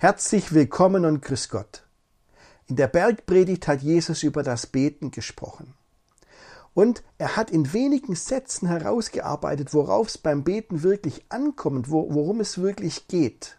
[0.00, 1.82] Herzlich willkommen und grüß Gott.
[2.68, 5.74] In der Bergpredigt hat Jesus über das Beten gesprochen.
[6.72, 12.58] Und er hat in wenigen Sätzen herausgearbeitet, worauf es beim Beten wirklich ankommt, worum es
[12.58, 13.58] wirklich geht.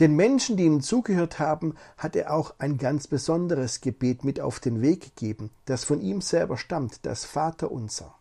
[0.00, 4.58] Den Menschen, die ihm zugehört haben, hat er auch ein ganz besonderes Gebet mit auf
[4.58, 8.12] den Weg gegeben, das von ihm selber stammt, das Vaterunser.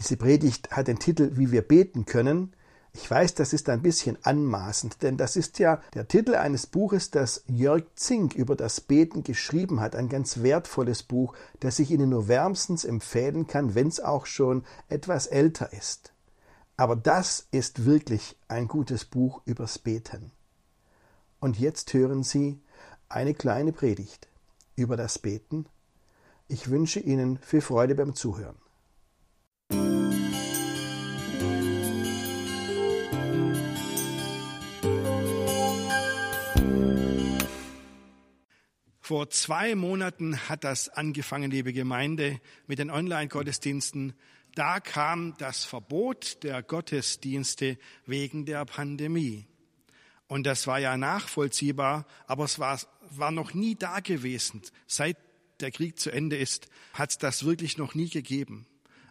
[0.00, 2.54] Diese Predigt hat den Titel Wie wir beten können,
[2.96, 7.10] ich weiß, das ist ein bisschen anmaßend, denn das ist ja der Titel eines Buches,
[7.10, 12.10] das Jörg Zink über das Beten geschrieben hat, ein ganz wertvolles Buch, das ich Ihnen
[12.10, 16.12] nur wärmstens empfehlen kann, wenn es auch schon etwas älter ist.
[16.76, 20.30] Aber das ist wirklich ein gutes Buch übers Beten.
[21.40, 22.60] Und jetzt hören Sie
[23.08, 24.28] eine kleine Predigt
[24.76, 25.66] über das Beten.
[26.46, 28.63] Ich wünsche Ihnen viel Freude beim Zuhören.
[39.06, 44.14] Vor zwei Monaten hat das angefangen, liebe Gemeinde, mit den Online-Gottesdiensten.
[44.54, 49.46] Da kam das Verbot der Gottesdienste wegen der Pandemie.
[50.26, 54.62] Und das war ja nachvollziehbar, aber es war, war noch nie da gewesen.
[54.86, 55.18] Seit
[55.60, 58.66] der Krieg zu Ende ist, hat es das wirklich noch nie gegeben.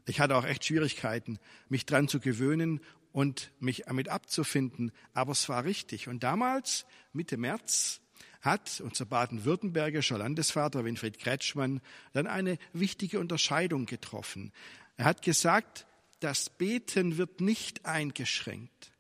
[0.08, 1.38] Ich hatte auch echt Schwierigkeiten,
[1.70, 6.08] mich dran zu gewöhnen und mich damit abzufinden, aber es war richtig.
[6.08, 8.02] Und damals, Mitte März,
[8.44, 14.52] hat unser baden-württembergischer Landesvater Winfried Kretschmann dann eine wichtige Unterscheidung getroffen.
[14.98, 15.88] Er hat gesagt,
[16.20, 18.92] das Beten wird nicht eingeschränkt,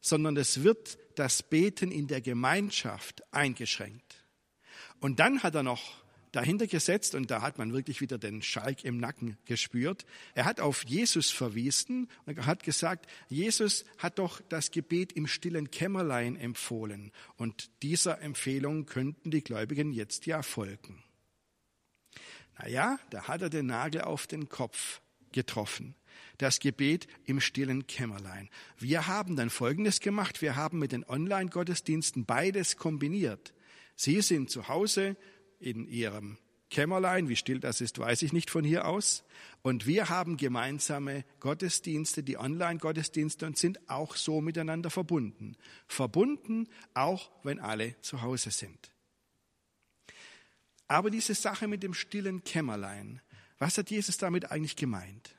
[0.00, 4.24] sondern es wird das Beten in der Gemeinschaft eingeschränkt.
[5.00, 8.84] Und dann hat er noch dahinter gesetzt und da hat man wirklich wieder den Schalk
[8.84, 10.04] im Nacken gespürt.
[10.34, 15.70] Er hat auf Jesus verwiesen und hat gesagt, Jesus hat doch das Gebet im stillen
[15.70, 21.02] Kämmerlein empfohlen und dieser Empfehlung könnten die Gläubigen jetzt ja folgen.
[22.58, 25.00] Naja, da hat er den Nagel auf den Kopf
[25.32, 25.94] getroffen.
[26.38, 28.48] Das Gebet im stillen Kämmerlein.
[28.76, 30.42] Wir haben dann Folgendes gemacht.
[30.42, 33.54] Wir haben mit den Online-Gottesdiensten beides kombiniert.
[33.94, 35.16] Sie sind zu Hause,
[35.60, 36.38] in ihrem
[36.70, 39.24] Kämmerlein, wie still das ist, weiß ich nicht von hier aus.
[39.62, 45.56] Und wir haben gemeinsame Gottesdienste, die Online-Gottesdienste und sind auch so miteinander verbunden.
[45.86, 48.92] Verbunden, auch wenn alle zu Hause sind.
[50.88, 53.20] Aber diese Sache mit dem stillen Kämmerlein,
[53.58, 55.37] was hat Jesus damit eigentlich gemeint?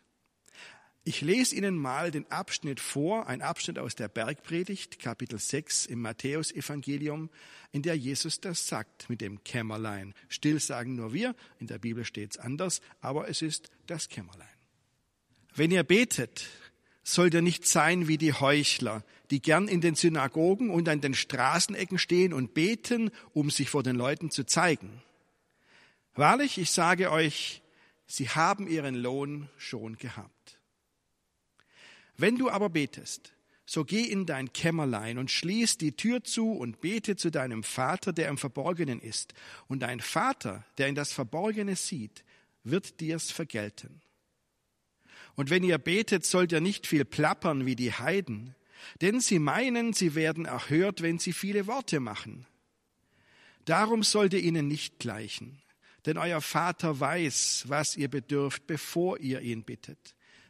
[1.06, 6.02] Ich lese Ihnen mal den Abschnitt vor, ein Abschnitt aus der Bergpredigt, Kapitel 6 im
[6.02, 7.30] Matthäusevangelium,
[7.72, 10.14] in der Jesus das sagt mit dem Kämmerlein.
[10.28, 14.48] Still sagen nur wir, in der Bibel steht es anders, aber es ist das Kämmerlein.
[15.56, 16.48] Wenn ihr betet,
[17.04, 21.14] sollt ihr nicht sein wie die Heuchler, die gern in den Synagogen und an den
[21.14, 25.02] Straßenecken stehen und beten, um sich vor den Leuten zu zeigen.
[26.14, 27.62] Wahrlich, ich sage euch,
[28.06, 30.59] sie haben ihren Lohn schon gehabt.
[32.20, 33.32] Wenn du aber betest,
[33.66, 38.12] so geh in dein Kämmerlein und schließ die Tür zu und bete zu deinem Vater,
[38.12, 39.34] der im Verborgenen ist.
[39.68, 42.26] Und dein Vater, der in das Verborgene sieht,
[42.66, 44.02] wird dir's vergelten.
[45.36, 48.54] Und wenn ihr betet, sollt ihr nicht viel plappern wie die Heiden,
[49.00, 52.46] denn sie meinen, sie werden erhört, wenn sie viele Worte machen.
[53.64, 55.62] Darum sollt ihr ihnen nicht gleichen,
[56.06, 60.16] denn euer Vater weiß, was ihr bedürft, bevor ihr ihn bittet.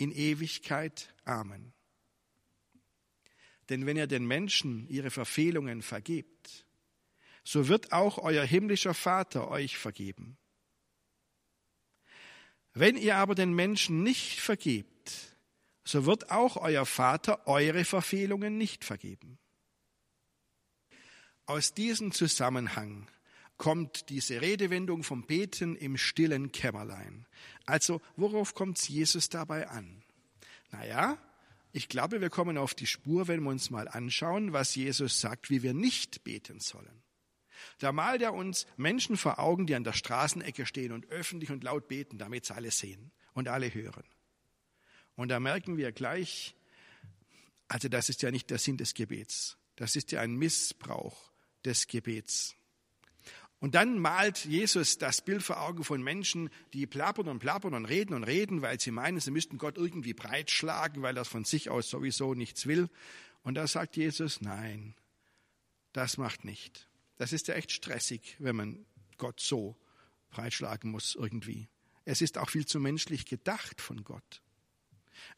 [0.00, 1.14] in Ewigkeit.
[1.24, 1.72] Amen.
[3.68, 6.66] Denn wenn ihr den Menschen ihre Verfehlungen vergebt,
[7.44, 10.38] so wird auch euer himmlischer Vater euch vergeben.
[12.72, 15.36] Wenn ihr aber den Menschen nicht vergebt,
[15.84, 19.38] so wird auch euer Vater eure Verfehlungen nicht vergeben.
[21.46, 23.08] Aus diesem Zusammenhang
[23.60, 27.26] kommt diese Redewendung vom Beten im stillen Kämmerlein.
[27.66, 30.02] Also worauf kommt Jesus dabei an?
[30.70, 31.18] Naja,
[31.70, 35.50] ich glaube, wir kommen auf die Spur, wenn wir uns mal anschauen, was Jesus sagt,
[35.50, 37.02] wie wir nicht beten sollen.
[37.78, 41.62] Da malt er uns Menschen vor Augen, die an der Straßenecke stehen und öffentlich und
[41.62, 44.04] laut beten, damit es alle sehen und alle hören.
[45.16, 46.56] Und da merken wir gleich,
[47.68, 49.58] also das ist ja nicht der Sinn des Gebets.
[49.76, 51.30] Das ist ja ein Missbrauch
[51.62, 52.56] des Gebets.
[53.60, 57.84] Und dann malt Jesus das Bild vor Augen von Menschen, die plappern und plappern und
[57.84, 61.68] reden und reden, weil sie meinen, sie müssten Gott irgendwie breitschlagen, weil er von sich
[61.68, 62.88] aus sowieso nichts will.
[63.42, 64.94] Und da sagt Jesus, nein,
[65.92, 66.88] das macht nicht.
[67.18, 68.86] Das ist ja echt stressig, wenn man
[69.18, 69.76] Gott so
[70.30, 71.68] breitschlagen muss irgendwie.
[72.06, 74.40] Es ist auch viel zu menschlich gedacht von Gott.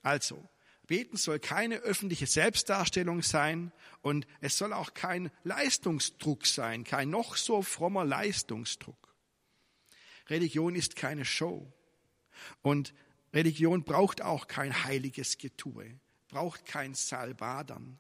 [0.02, 0.48] Also,
[0.86, 7.36] Beten soll keine öffentliche Selbstdarstellung sein und es soll auch kein Leistungsdruck sein, kein noch
[7.36, 9.14] so frommer Leistungsdruck.
[10.28, 11.72] Religion ist keine Show
[12.62, 12.94] und
[13.32, 15.98] Religion braucht auch kein heiliges Getue,
[16.28, 17.98] braucht kein Salbadern.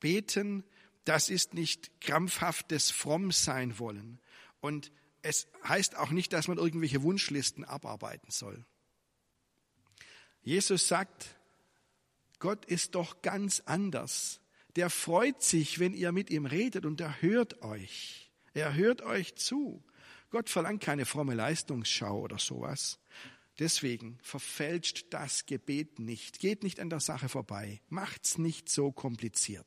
[0.00, 0.64] Beten,
[1.04, 4.18] das ist nicht krampfhaftes Frommsein wollen
[4.60, 8.64] und es heißt auch nicht, dass man irgendwelche Wunschlisten abarbeiten soll.
[10.42, 11.37] Jesus sagt,
[12.38, 14.40] Gott ist doch ganz anders.
[14.76, 18.30] Der freut sich, wenn ihr mit ihm redet und er hört euch.
[18.54, 19.84] Er hört euch zu.
[20.30, 23.00] Gott verlangt keine fromme Leistungsschau oder sowas.
[23.58, 26.38] Deswegen verfälscht das Gebet nicht.
[26.38, 27.80] Geht nicht an der Sache vorbei.
[27.88, 29.66] Macht's nicht so kompliziert.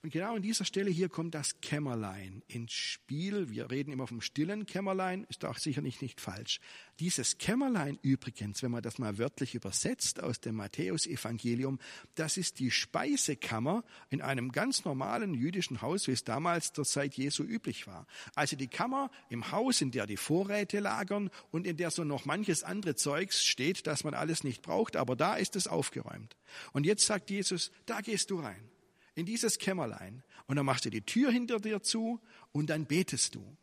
[0.00, 3.50] Und genau an dieser Stelle hier kommt das Kämmerlein ins Spiel.
[3.50, 6.60] Wir reden immer vom stillen Kämmerlein, ist auch sicherlich nicht falsch.
[7.00, 11.80] Dieses Kämmerlein übrigens, wenn man das mal wörtlich übersetzt aus dem Matthäusevangelium,
[12.14, 17.14] das ist die Speisekammer in einem ganz normalen jüdischen Haus, wie es damals zur Zeit
[17.14, 18.06] Jesu üblich war.
[18.36, 22.24] Also die Kammer im Haus, in der die Vorräte lagern und in der so noch
[22.24, 26.36] manches andere Zeugs steht, das man alles nicht braucht, aber da ist es aufgeräumt.
[26.72, 28.70] Und jetzt sagt Jesus, da gehst du rein
[29.18, 32.20] in dieses Kämmerlein und dann machst du die Tür hinter dir zu
[32.52, 33.56] und dann betest du.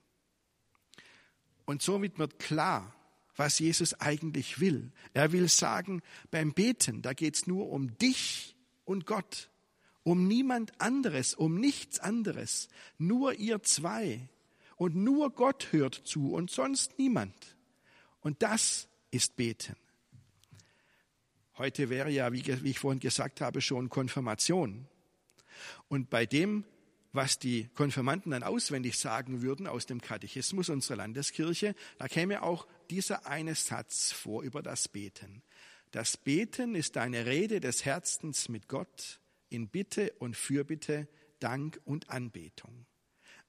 [1.63, 2.94] Und somit wird klar,
[3.38, 4.92] was Jesus eigentlich will.
[5.13, 9.50] Er will sagen, beim Beten, da geht's nur um dich und Gott,
[10.04, 12.68] um niemand anderes, um nichts anderes,
[12.98, 14.28] nur ihr zwei.
[14.75, 17.56] Und nur Gott hört zu und sonst niemand.
[18.19, 19.78] Und das ist Beten.
[21.58, 24.90] Heute wäre ja, wie ich vorhin gesagt habe, schon Konfirmation.
[25.88, 26.63] Und bei dem,
[27.13, 32.68] was die Konfirmanden dann auswendig sagen würden aus dem Katechismus unserer Landeskirche, da käme auch
[32.90, 35.42] dieser eine Satz vor über das Beten.
[35.92, 41.07] Das Beten ist eine Rede des Herzens mit Gott in Bitte und Fürbitte,
[41.40, 42.86] Dank und Anbetung.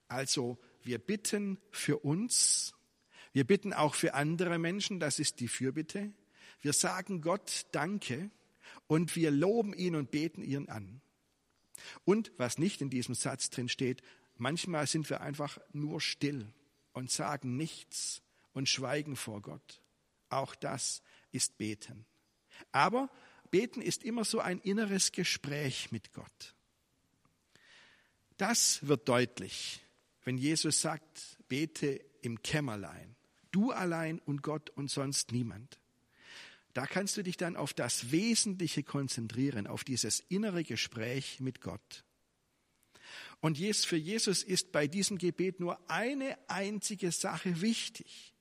[0.09, 2.75] Also wir bitten für uns,
[3.33, 6.13] wir bitten auch für andere Menschen, das ist die Fürbitte.
[6.61, 8.31] Wir sagen Gott Danke
[8.87, 11.01] und wir loben ihn und beten ihn an.
[12.05, 14.03] Und was nicht in diesem Satz drin steht,
[14.37, 16.53] manchmal sind wir einfach nur still
[16.93, 19.83] und sagen nichts und schweigen vor Gott.
[20.29, 21.03] Auch das
[21.33, 22.07] ist Beten.
[22.73, 23.11] Aber
[23.51, 26.55] Beten ist immer so ein inneres Gespräch mit Gott.
[28.37, 29.81] Das wird deutlich,
[30.25, 33.17] wenn Jesus sagt, bete im Kämmerlein.
[33.51, 35.79] Du allein und Gott und sonst niemand.
[36.77, 42.05] Da kannst du dich dann auf das Wesentliche konzentrieren, auf dieses innere Gespräch mit Gott.
[43.41, 48.35] Und für Jesus ist bei diesem Gebet nur eine einzige Sache wichtig.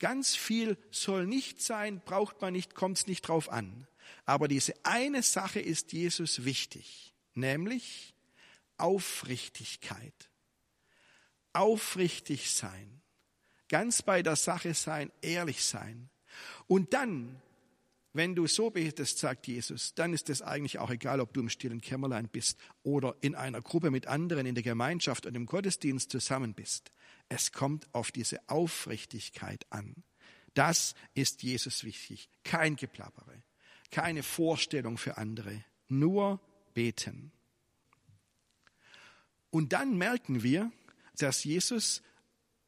[0.00, 3.86] Ganz viel soll nicht sein, braucht man nicht, kommt es nicht drauf an.
[4.24, 8.16] Aber diese eine Sache ist Jesus wichtig, nämlich
[8.78, 10.28] Aufrichtigkeit.
[11.52, 13.00] Aufrichtig sein.
[13.68, 16.10] Ganz bei der Sache sein, ehrlich sein.
[16.66, 17.40] Und dann
[18.16, 21.48] wenn du so betest, sagt Jesus, dann ist es eigentlich auch egal, ob du im
[21.48, 26.10] stillen Kämmerlein bist oder in einer Gruppe mit anderen in der Gemeinschaft und im Gottesdienst
[26.10, 26.92] zusammen bist.
[27.28, 30.02] Es kommt auf diese Aufrichtigkeit an.
[30.54, 32.30] Das ist Jesus wichtig.
[32.42, 33.42] Kein Geplappere,
[33.90, 36.40] keine Vorstellung für andere, nur
[36.74, 37.32] beten.
[39.50, 40.72] Und dann merken wir,
[41.18, 42.02] dass Jesus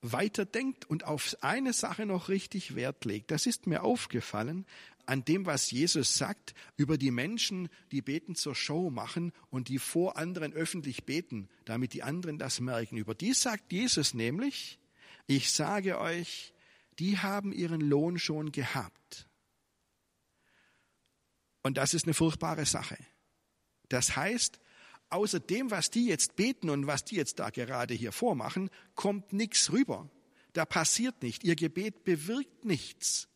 [0.00, 3.30] weiterdenkt und auf eine Sache noch richtig Wert legt.
[3.30, 4.64] Das ist mir aufgefallen
[5.08, 9.78] an dem, was Jesus sagt über die Menschen, die Beten zur Show machen und die
[9.78, 12.98] vor anderen öffentlich beten, damit die anderen das merken.
[12.98, 14.78] Über die sagt Jesus nämlich,
[15.26, 16.52] ich sage euch,
[16.98, 19.28] die haben ihren Lohn schon gehabt.
[21.62, 22.98] Und das ist eine furchtbare Sache.
[23.88, 24.60] Das heißt,
[25.08, 29.32] außer dem, was die jetzt beten und was die jetzt da gerade hier vormachen, kommt
[29.32, 30.10] nichts rüber.
[30.52, 31.44] Da passiert nicht.
[31.44, 33.28] Ihr Gebet bewirkt nichts.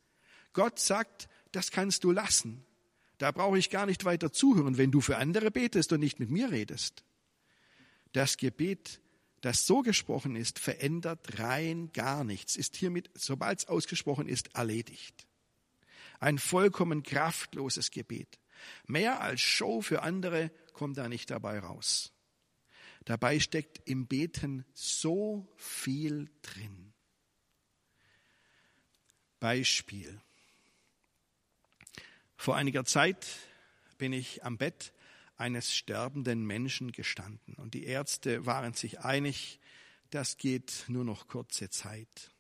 [0.53, 2.65] Gott sagt, das kannst du lassen.
[3.19, 6.31] Da brauche ich gar nicht weiter zuhören, wenn du für andere betest und nicht mit
[6.31, 7.05] mir redest.
[8.13, 9.01] Das Gebet,
[9.43, 15.27] das so gesprochen ist, verändert rein gar nichts, ist hiermit, sobald es ausgesprochen ist, erledigt.
[16.19, 18.39] Ein vollkommen kraftloses Gebet.
[18.87, 22.13] Mehr als Show für andere kommt da nicht dabei raus.
[23.05, 26.93] Dabei steckt im Beten so viel drin.
[29.41, 30.21] Beispiel.
[32.43, 33.25] Vor einiger Zeit
[33.99, 34.93] bin ich am Bett
[35.37, 39.61] eines sterbenden Menschen gestanden und die Ärzte waren sich einig,
[40.11, 42.33] das geht nur noch kurze Zeit.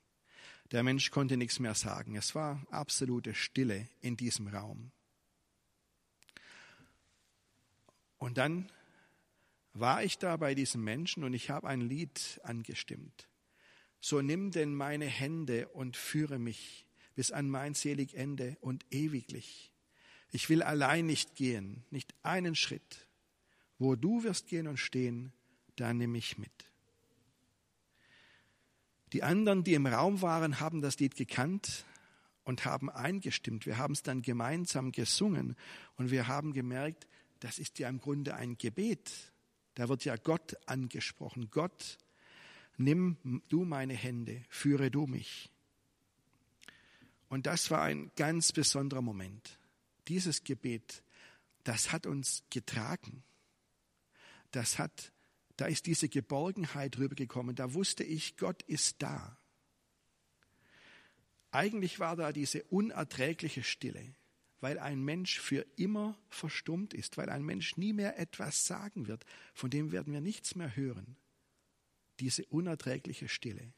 [0.72, 2.16] Der Mensch konnte nichts mehr sagen.
[2.16, 4.90] Es war absolute Stille in diesem Raum.
[8.18, 8.72] Und dann
[9.72, 13.28] war ich da bei diesem Menschen und ich habe ein Lied angestimmt.
[14.00, 19.71] So nimm denn meine Hände und führe mich bis an mein selig Ende und ewiglich.
[20.32, 23.06] Ich will allein nicht gehen, nicht einen Schritt.
[23.78, 25.32] Wo du wirst gehen und stehen,
[25.76, 26.50] da nimm mich mit.
[29.12, 31.84] Die anderen, die im Raum waren, haben das Lied gekannt
[32.44, 33.66] und haben eingestimmt.
[33.66, 35.54] Wir haben es dann gemeinsam gesungen
[35.96, 37.06] und wir haben gemerkt,
[37.40, 39.10] das ist ja im Grunde ein Gebet.
[39.74, 41.50] Da wird ja Gott angesprochen.
[41.50, 41.98] Gott,
[42.78, 45.50] nimm du meine Hände, führe du mich.
[47.28, 49.58] Und das war ein ganz besonderer Moment.
[50.08, 51.02] Dieses Gebet,
[51.64, 53.22] das hat uns getragen.
[54.50, 55.12] Das hat,
[55.56, 57.54] da ist diese Geborgenheit rübergekommen.
[57.54, 59.38] Da wusste ich, Gott ist da.
[61.50, 64.14] Eigentlich war da diese unerträgliche Stille
[64.62, 69.26] weil ein Mensch für immer verstummt ist, weil ein Mensch nie mehr etwas sagen wird,
[69.54, 71.16] von dem werden wir nichts mehr hören.
[72.20, 73.72] Diese unerträgliche Stille.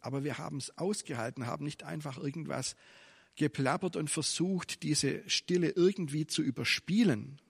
[0.00, 2.76] Aber wir haben es ausgehalten, haben nicht einfach irgendwas
[3.38, 7.40] geplappert und versucht, diese Stille irgendwie zu überspielen,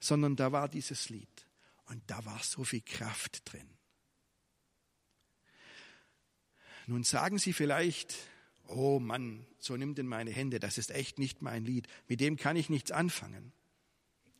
[0.00, 1.46] sondern da war dieses Lied
[1.86, 3.68] und da war so viel Kraft drin.
[6.86, 8.14] Nun sagen Sie vielleicht,
[8.66, 12.36] oh Mann, so nimm denn meine Hände, das ist echt nicht mein Lied, mit dem
[12.36, 13.52] kann ich nichts anfangen.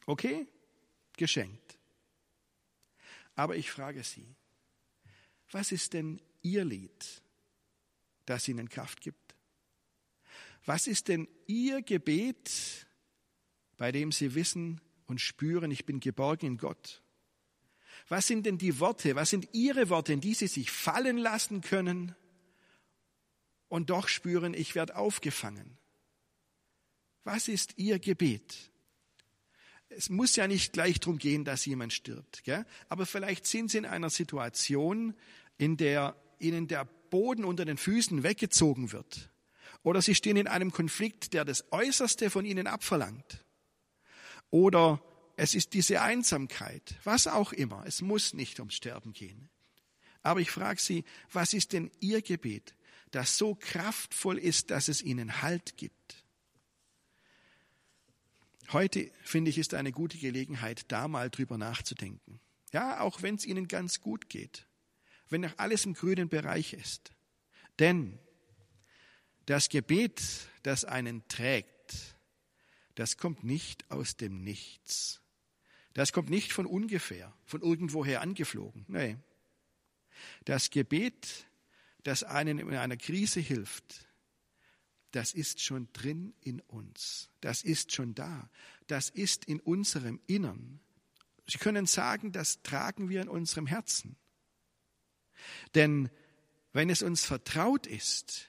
[0.05, 0.47] Okay,
[1.17, 1.79] geschenkt.
[3.37, 4.27] Aber ich frage Sie,
[5.53, 7.23] was ist denn Ihr Lied,
[8.27, 9.24] das Ihnen Kraft gibt?
[10.65, 12.87] Was ist denn Ihr Gebet,
[13.77, 17.03] bei dem Sie wissen und spüren, ich bin geborgen in Gott?
[18.09, 21.61] Was sind denn die Worte, was sind Ihre Worte, in die Sie sich fallen lassen
[21.61, 22.15] können,
[23.75, 25.79] und doch spüren, ich werde aufgefangen.
[27.25, 28.71] Was ist Ihr Gebet?
[29.89, 32.65] Es muss ja nicht gleich darum gehen, dass jemand stirbt, gell?
[32.89, 35.15] aber vielleicht sind Sie in einer Situation,
[35.59, 39.31] in der Ihnen der Boden unter den Füßen weggezogen wird.
[39.85, 43.45] Oder Sie stehen in einem Konflikt, der das Äußerste von Ihnen abverlangt.
[44.51, 45.01] Oder
[45.37, 47.85] es ist diese Einsamkeit, was auch immer.
[47.87, 49.49] Es muss nicht ums Sterben gehen.
[50.23, 52.75] Aber ich frage Sie, was ist denn Ihr Gebet?
[53.15, 56.25] das so kraftvoll ist, dass es ihnen Halt gibt.
[58.73, 62.41] Heute, finde ich, ist eine gute Gelegenheit, da mal drüber nachzudenken.
[62.73, 64.67] Ja, auch wenn es ihnen ganz gut geht,
[65.29, 67.13] wenn noch alles im grünen Bereich ist.
[67.79, 68.19] Denn
[69.47, 70.23] das Gebet,
[70.63, 72.17] das einen trägt,
[72.95, 75.21] das kommt nicht aus dem Nichts.
[75.93, 78.85] Das kommt nicht von ungefähr, von irgendwoher angeflogen.
[78.89, 79.23] Nein.
[80.45, 81.47] Das Gebet
[82.05, 84.07] das einen in einer Krise hilft,
[85.11, 87.31] das ist schon drin in uns.
[87.41, 88.51] Das ist schon da.
[88.87, 90.81] Das ist in unserem Innern.
[91.47, 94.17] Sie können sagen, das tragen wir in unserem Herzen.
[95.75, 96.11] Denn
[96.73, 98.49] wenn es uns vertraut ist,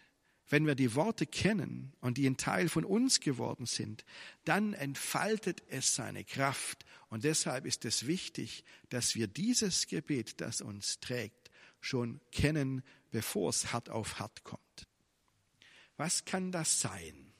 [0.49, 4.05] wenn wir die Worte kennen und die ein Teil von uns geworden sind,
[4.43, 6.85] dann entfaltet es seine Kraft.
[7.09, 11.49] Und deshalb ist es wichtig, dass wir dieses Gebet, das uns trägt,
[11.81, 14.87] schon kennen, bevor es hart auf hart kommt.
[15.97, 17.33] Was kann das sein?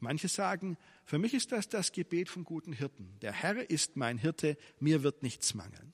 [0.00, 3.18] Manche sagen, für mich ist das das Gebet vom guten Hirten.
[3.20, 5.93] Der Herr ist mein Hirte, mir wird nichts mangeln.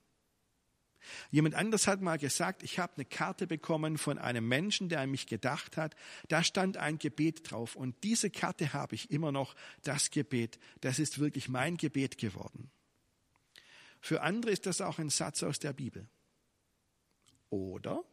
[1.30, 5.11] Jemand anders hat mal gesagt, ich habe eine Karte bekommen von einem Menschen, der an
[5.11, 5.95] mich gedacht hat.
[6.28, 10.59] Da stand ein Gebet drauf und diese Karte habe ich immer noch, das Gebet.
[10.80, 12.71] Das ist wirklich mein Gebet geworden.
[14.00, 16.09] Für andere ist das auch ein Satz aus der Bibel.
[17.50, 18.04] Oder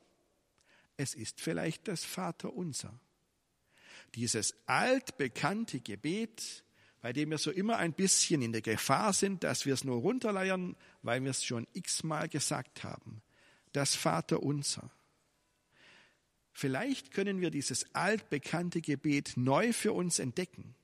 [0.98, 3.00] es ist vielleicht das Vaterunser.
[4.15, 6.63] Dieses altbekannte Gebet,
[7.01, 10.01] bei dem wir so immer ein bisschen in der Gefahr sind, dass wir es nur
[10.01, 13.22] runterleiern, weil wir es schon x-mal gesagt haben.
[13.72, 14.89] Das Vaterunser.
[16.51, 20.75] Vielleicht können wir dieses altbekannte Gebet neu für uns entdecken.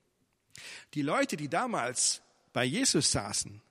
[0.93, 2.22] Die Leute, die damals
[2.53, 3.62] bei Jesus saßen,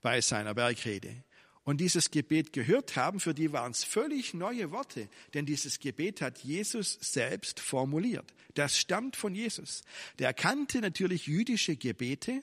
[0.00, 1.24] bei seiner Bergrede,
[1.68, 6.22] und dieses Gebet gehört haben, für die waren es völlig neue Worte, denn dieses Gebet
[6.22, 8.32] hat Jesus selbst formuliert.
[8.54, 9.82] Das stammt von Jesus.
[10.18, 12.42] Der kannte natürlich jüdische Gebete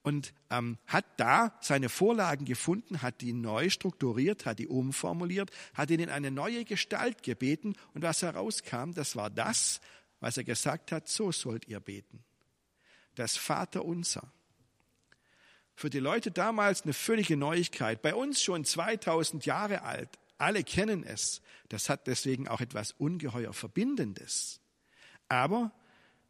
[0.00, 5.90] und ähm, hat da seine Vorlagen gefunden, hat die neu strukturiert, hat die umformuliert, hat
[5.90, 9.82] ihn in eine neue Gestalt gebeten und was herauskam, das war das,
[10.18, 12.24] was er gesagt hat, so sollt ihr beten.
[13.16, 14.32] Das Vaterunser.
[15.82, 20.08] Für die Leute damals eine völlige Neuigkeit, bei uns schon 2000 Jahre alt,
[20.38, 24.60] alle kennen es, das hat deswegen auch etwas ungeheuer Verbindendes.
[25.28, 25.72] Aber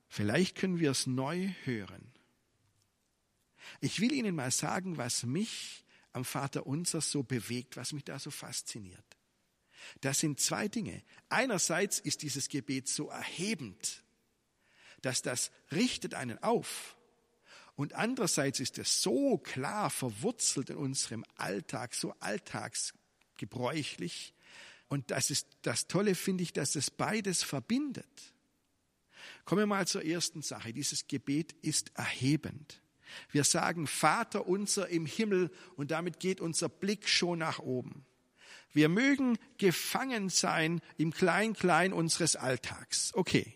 [0.09, 2.15] vielleicht können wir es neu hören.
[3.83, 8.19] Ich will Ihnen mal sagen, was mich am Vater Unser so bewegt, was mich da
[8.19, 9.05] so fasziniert.
[10.01, 11.03] Das sind zwei Dinge.
[11.29, 14.03] Einerseits ist dieses Gebet so erhebend,
[15.03, 16.97] dass das richtet einen auf.
[17.75, 24.35] Und andererseits ist es so klar verwurzelt in unserem Alltag, so alltagsgebräuchlich.
[24.89, 28.35] Und das ist das Tolle, finde ich, dass es beides verbindet.
[29.45, 30.73] Kommen wir mal zur ersten Sache.
[30.73, 32.83] Dieses Gebet ist erhebend.
[33.31, 38.05] Wir sagen Vater unser im Himmel und damit geht unser Blick schon nach oben.
[38.73, 43.13] Wir mögen gefangen sein im Klein-Klein unseres Alltags.
[43.15, 43.55] Okay.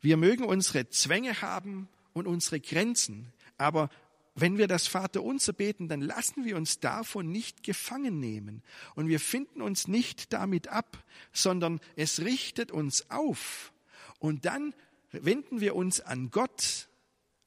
[0.00, 3.30] Wir mögen unsere Zwänge haben und unsere Grenzen.
[3.58, 3.90] Aber
[4.34, 8.62] wenn wir das Vater unser beten, dann lassen wir uns davon nicht gefangen nehmen.
[8.94, 13.74] Und wir finden uns nicht damit ab, sondern es richtet uns auf.
[14.18, 14.74] Und dann
[15.10, 16.88] wenden wir uns an Gott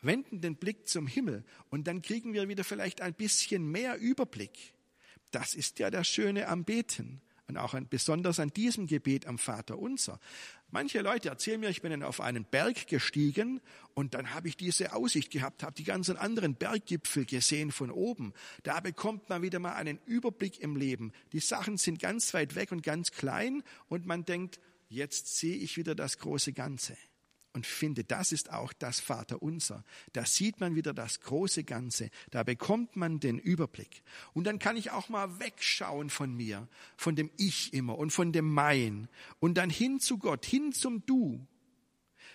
[0.02, 4.74] wenden den Blick zum Himmel und dann kriegen wir wieder vielleicht ein bisschen mehr Überblick.
[5.32, 9.38] Das ist ja das Schöne am Beten und auch an, besonders an diesem Gebet am
[9.38, 10.20] Vater unser.
[10.70, 13.60] Manche Leute erzählen mir, ich bin auf einen Berg gestiegen
[13.96, 18.34] und dann habe ich diese Aussicht gehabt, habe die ganzen anderen Berggipfel gesehen von oben.
[18.64, 21.12] Da bekommt man wieder mal einen Überblick im Leben.
[21.34, 25.76] Die Sachen sind ganz weit weg und ganz klein und man denkt, jetzt sehe ich
[25.76, 26.96] wieder das große Ganze
[27.54, 29.84] und finde, das ist auch das Vaterunser.
[30.14, 32.10] Da sieht man wieder das große Ganze.
[32.30, 34.04] Da bekommt man den Überblick.
[34.34, 38.32] Und dann kann ich auch mal wegschauen von mir, von dem Ich immer und von
[38.32, 39.08] dem Mein
[39.40, 41.46] und dann hin zu Gott, hin zum Du,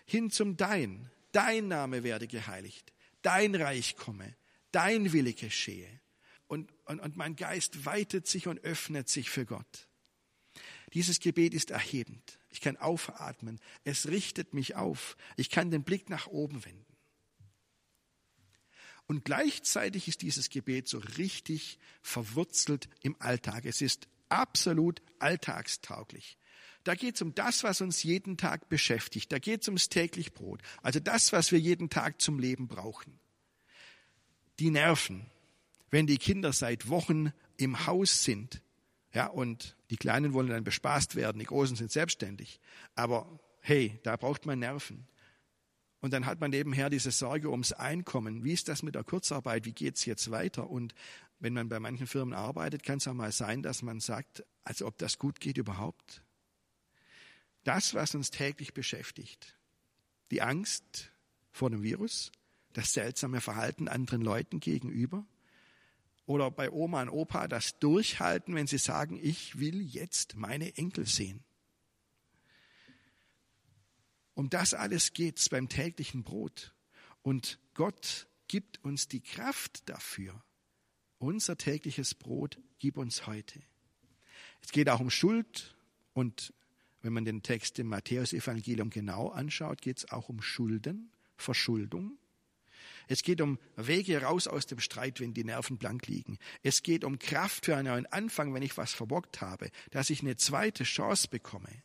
[0.04, 1.10] hin zum Dein.
[1.32, 2.92] Dein Name werde geheiligt.
[3.22, 4.36] Dein Reich komme.
[4.72, 5.88] Dein Wille geschehe.
[6.46, 9.88] Und, und, und mein Geist weitet sich und öffnet sich für Gott.
[10.94, 12.38] Dieses Gebet ist erhebend.
[12.50, 13.60] Ich kann aufatmen.
[13.82, 15.16] Es richtet mich auf.
[15.36, 16.86] Ich kann den Blick nach oben wenden.
[19.06, 23.66] Und gleichzeitig ist dieses Gebet so richtig verwurzelt im Alltag.
[23.66, 26.38] Es ist absolut alltagstauglich.
[26.84, 29.32] Da geht es um das, was uns jeden Tag beschäftigt.
[29.32, 30.62] Da geht es ums täglich Brot.
[30.82, 33.18] Also das, was wir jeden Tag zum Leben brauchen.
[34.58, 35.26] Die Nerven,
[35.90, 38.62] wenn die Kinder seit Wochen im Haus sind,
[39.12, 42.58] ja, und die Kleinen wollen dann bespaßt werden, die Großen sind selbstständig.
[42.96, 45.06] Aber hey, da braucht man Nerven.
[46.00, 48.42] Und dann hat man nebenher diese Sorge ums Einkommen.
[48.42, 49.66] Wie ist das mit der Kurzarbeit?
[49.66, 50.68] Wie geht's jetzt weiter?
[50.68, 50.96] Und
[51.38, 54.82] wenn man bei manchen Firmen arbeitet, kann es auch mal sein, dass man sagt, als
[54.82, 56.24] ob das gut geht überhaupt.
[57.62, 59.56] Das, was uns täglich beschäftigt,
[60.32, 61.12] die Angst
[61.52, 62.32] vor dem Virus,
[62.72, 65.24] das seltsame Verhalten anderen Leuten gegenüber,
[66.26, 71.06] oder bei Oma und Opa das durchhalten, wenn sie sagen, ich will jetzt meine Enkel
[71.06, 71.44] sehen.
[74.34, 76.74] Um das alles geht es beim täglichen Brot.
[77.22, 80.42] Und Gott gibt uns die Kraft dafür.
[81.18, 83.62] Unser tägliches Brot gib uns heute.
[84.60, 85.76] Es geht auch um Schuld
[86.12, 86.52] und
[87.00, 92.18] wenn man den Text im Matthäusevangelium genau anschaut, geht es auch um Schulden, Verschuldung.
[93.08, 96.38] Es geht um Wege raus aus dem Streit, wenn die Nerven blank liegen.
[96.62, 100.22] Es geht um Kraft für einen neuen Anfang, wenn ich was verbockt habe, dass ich
[100.22, 101.82] eine zweite Chance bekomme.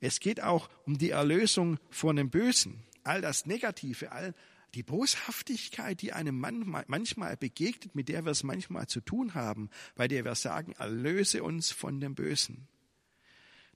[0.00, 2.84] Es geht auch um die Erlösung von dem Bösen.
[3.02, 4.34] All das Negative, all
[4.74, 10.06] die Boshaftigkeit, die einem manchmal begegnet, mit der wir es manchmal zu tun haben, bei
[10.06, 12.68] der wir sagen, erlöse uns von dem Bösen.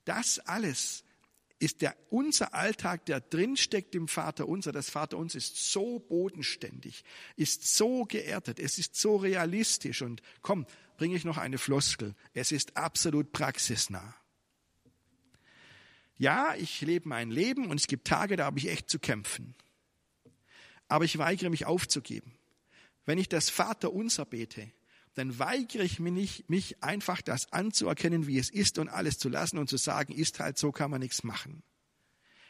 [0.05, 1.03] Das alles
[1.61, 4.71] ist der, unser Alltag, der drinsteckt im Vater unser.
[4.71, 7.03] Das Vater unser ist so bodenständig,
[7.35, 10.01] ist so geerdet, es ist so realistisch.
[10.01, 10.65] Und komm,
[10.97, 12.15] bringe ich noch eine Floskel.
[12.33, 14.15] Es ist absolut praxisnah.
[16.17, 19.55] Ja, ich lebe mein Leben und es gibt Tage, da habe ich echt zu kämpfen.
[20.87, 22.33] Aber ich weigere mich aufzugeben.
[23.05, 24.71] Wenn ich das Vater unser bete,
[25.13, 29.29] dann weigere ich mich, nicht, mich einfach das anzuerkennen, wie es ist und alles zu
[29.29, 31.63] lassen und zu sagen, ist halt so, kann man nichts machen.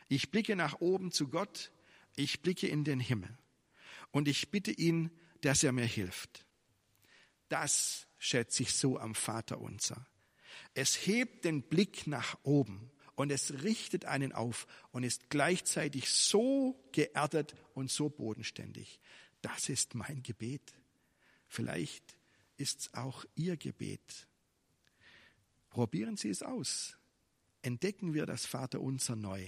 [0.08, 1.71] Ich blicke nach oben zu Gott,
[2.15, 3.38] ich blicke in den Himmel
[4.12, 5.10] und ich bitte ihn,
[5.41, 6.45] dass er mir hilft.
[7.50, 10.06] Das schätze ich so am Vater unser.
[10.74, 16.82] Es hebt den Blick nach oben und es richtet einen auf und ist gleichzeitig so
[16.91, 19.00] geerdet und so bodenständig.
[19.41, 20.74] Das ist mein Gebet.
[21.47, 22.17] Vielleicht
[22.62, 24.28] ist es auch Ihr Gebet.
[25.69, 26.97] Probieren Sie es aus.
[27.62, 29.45] Entdecken wir das Vaterunser neu.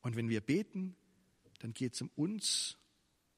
[0.00, 0.96] Und wenn wir beten,
[1.58, 2.78] dann geht es um uns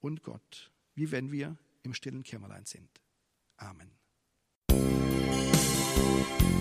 [0.01, 2.91] und Gott, wie wenn wir im stillen Kämmerlein sind.
[3.57, 3.91] Amen.
[4.71, 6.58] Musik